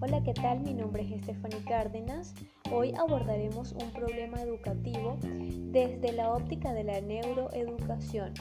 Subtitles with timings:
[0.00, 0.60] Hola, ¿qué tal?
[0.60, 2.34] Mi nombre es Stephanie Cárdenas.
[2.72, 8.32] Hoy abordaremos un problema educativo desde la óptica de la neuroeducación.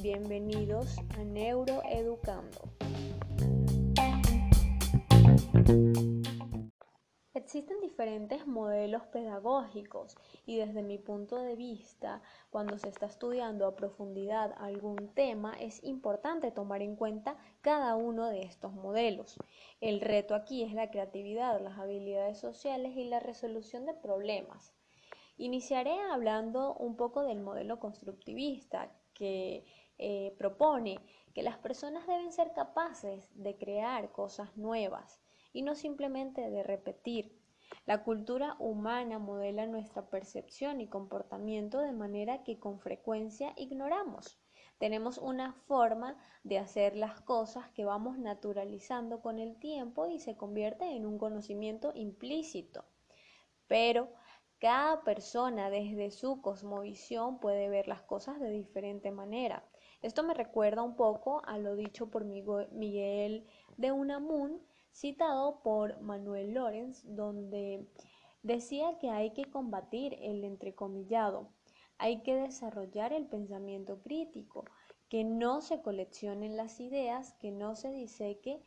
[0.00, 2.70] Bienvenidos a Neuroeducando.
[7.46, 12.20] Existen diferentes modelos pedagógicos y desde mi punto de vista,
[12.50, 18.26] cuando se está estudiando a profundidad algún tema, es importante tomar en cuenta cada uno
[18.26, 19.36] de estos modelos.
[19.80, 24.74] El reto aquí es la creatividad, las habilidades sociales y la resolución de problemas.
[25.36, 29.64] Iniciaré hablando un poco del modelo constructivista que
[29.98, 30.98] eh, propone
[31.32, 35.20] que las personas deben ser capaces de crear cosas nuevas
[35.56, 37.34] y no simplemente de repetir.
[37.86, 44.38] La cultura humana modela nuestra percepción y comportamiento de manera que con frecuencia ignoramos.
[44.76, 50.36] Tenemos una forma de hacer las cosas que vamos naturalizando con el tiempo y se
[50.36, 52.84] convierte en un conocimiento implícito.
[53.66, 54.10] Pero
[54.58, 59.66] cada persona desde su cosmovisión puede ver las cosas de diferente manera.
[60.02, 63.46] Esto me recuerda un poco a lo dicho por Miguel
[63.78, 64.60] de Unamun
[64.96, 67.86] citado por Manuel Lorenz, donde
[68.42, 71.50] decía que hay que combatir el entrecomillado,
[71.98, 74.64] hay que desarrollar el pensamiento crítico,
[75.10, 78.62] que no se coleccionen las ideas, que no se diseque,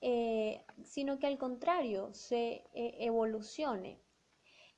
[0.00, 4.00] eh, sino que al contrario se eh, evolucione.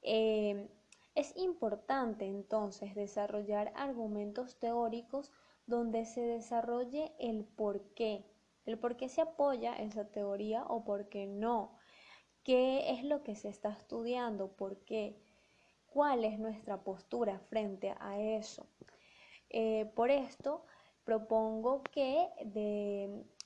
[0.03, 0.69] Eh,
[1.15, 5.33] es importante entonces desarrollar argumentos teóricos
[5.67, 8.25] donde se desarrolle el por qué,
[8.67, 11.79] el por qué se apoya esa teoría o por qué no,
[12.43, 15.17] qué es lo que se está estudiando, por qué,
[15.87, 18.67] cuál es nuestra postura frente a eso.
[19.51, 20.65] Eh, por esto,
[21.05, 22.29] propongo que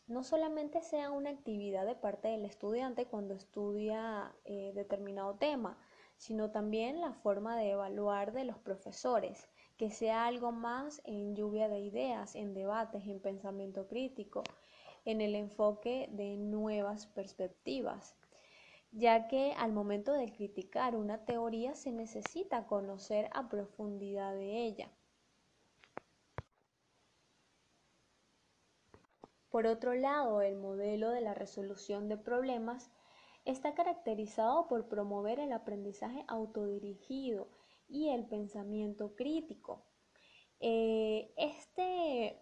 [0.06, 5.78] no solamente sea una actividad de parte del estudiante cuando estudia eh, determinado tema,
[6.16, 11.68] sino también la forma de evaluar de los profesores, que sea algo más en lluvia
[11.68, 14.42] de ideas, en debates, en pensamiento crítico,
[15.04, 18.16] en el enfoque de nuevas perspectivas,
[18.92, 24.90] ya que al momento de criticar una teoría se necesita conocer a profundidad de ella.
[29.50, 32.90] Por otro lado, el modelo de la resolución de problemas
[33.44, 37.48] está caracterizado por promover el aprendizaje autodirigido
[37.88, 39.84] y el pensamiento crítico.
[40.60, 42.38] Eh, este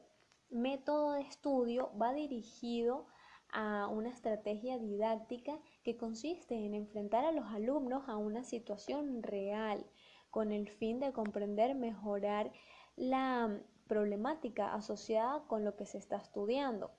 [0.51, 3.07] método de estudio va dirigido
[3.51, 9.87] a una estrategia didáctica que consiste en enfrentar a los alumnos a una situación real
[10.31, 12.53] con el fin de comprender, mejorar
[12.97, 16.91] la problemática asociada con lo que se está estudiando.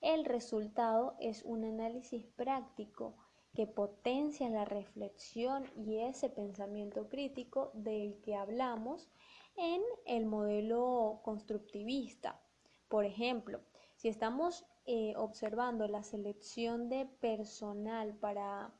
[0.00, 3.16] El resultado es un análisis práctico
[3.54, 9.08] que potencia la reflexión y ese pensamiento crítico del que hablamos
[9.56, 12.40] en el modelo constructivista.
[12.88, 13.60] Por ejemplo,
[13.96, 18.72] si estamos eh, observando la selección de personal para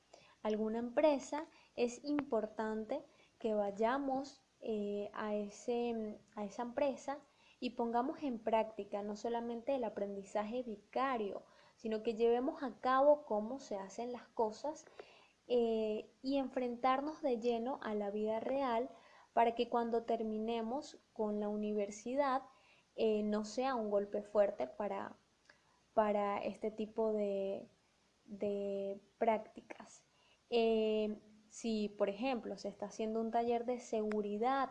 [0.42, 3.02] alguna empresa, es importante
[3.38, 7.18] que vayamos eh, a, ese, a esa empresa
[7.60, 11.42] y pongamos en práctica no solamente el aprendizaje vicario,
[11.76, 14.84] sino que llevemos a cabo cómo se hacen las cosas
[15.46, 18.88] eh, y enfrentarnos de lleno a la vida real
[19.32, 22.42] para que cuando terminemos con la universidad
[22.96, 25.16] eh, no sea un golpe fuerte para,
[25.92, 27.68] para este tipo de,
[29.18, 30.04] prácticas.
[30.50, 31.16] Eh,
[31.48, 34.70] si, por ejemplo, se está haciendo un taller de seguridad,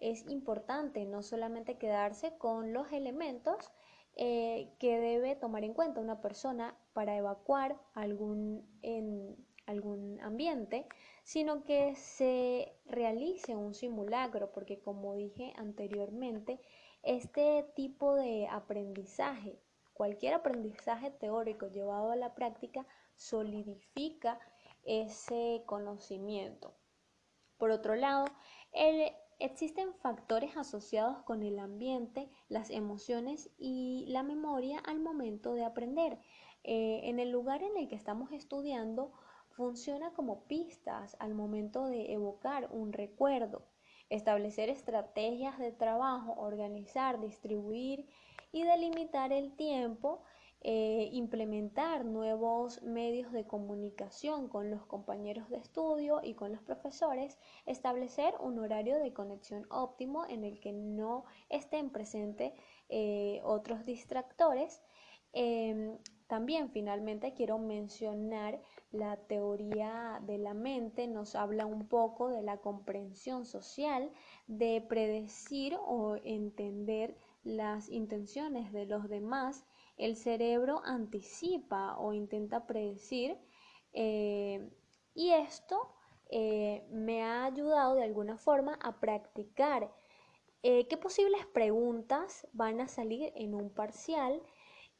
[0.00, 3.72] es importante no solamente quedarse con los elementos
[4.16, 8.68] eh, que debe tomar en cuenta una persona para evacuar algún,
[9.66, 10.86] algún ambiente,
[11.22, 16.60] sino que se realice un simulacro, porque como dije anteriormente,
[17.02, 19.60] este tipo de aprendizaje,
[19.92, 24.38] cualquier aprendizaje teórico llevado a la práctica, solidifica
[24.84, 26.74] ese conocimiento.
[27.58, 28.26] Por otro lado,
[29.38, 36.18] existen factores asociados con el ambiente, las emociones y la memoria al momento de aprender.
[36.64, 39.12] Eh, en el lugar en el que estamos estudiando,
[39.56, 43.66] funciona como pistas al momento de evocar un recuerdo
[44.10, 48.06] establecer estrategias de trabajo, organizar, distribuir
[48.52, 50.22] y delimitar el tiempo,
[50.60, 57.38] eh, implementar nuevos medios de comunicación con los compañeros de estudio y con los profesores,
[57.66, 62.52] establecer un horario de conexión óptimo en el que no estén presentes
[62.88, 64.82] eh, otros distractores.
[65.32, 65.98] Em,
[66.28, 68.60] también finalmente quiero mencionar
[68.94, 74.10] la teoría de la mente, nos habla un poco de la comprensión social,
[74.46, 79.64] de predecir o entender las intenciones de los demás.
[79.96, 83.36] El cerebro anticipa o intenta predecir
[83.92, 84.70] eh,
[85.14, 85.94] y esto
[86.30, 89.92] eh, me ha ayudado de alguna forma a practicar
[90.62, 94.42] eh, qué posibles preguntas van a salir en un parcial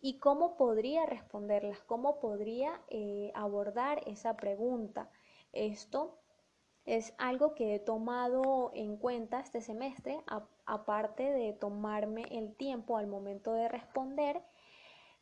[0.04, 5.08] y cómo podría responderlas, cómo podría eh, abordar esa pregunta.
[5.54, 6.18] Esto
[6.84, 10.20] es algo que he tomado en cuenta este semestre,
[10.66, 14.42] aparte de tomarme el tiempo al momento de responder,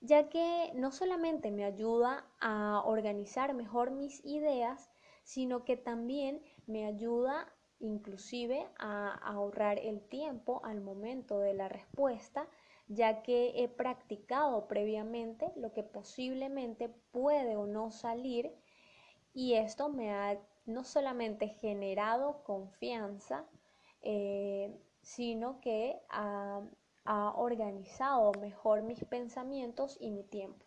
[0.01, 4.91] ya que no solamente me ayuda a organizar mejor mis ideas,
[5.23, 12.49] sino que también me ayuda inclusive a ahorrar el tiempo al momento de la respuesta
[12.95, 18.55] ya que he practicado previamente lo que posiblemente puede o no salir
[19.35, 23.45] y esto me ha no solamente generado confianza,
[24.03, 26.63] eh, sino que ha
[27.37, 30.65] organizado mejor mis pensamientos y mi tiempo.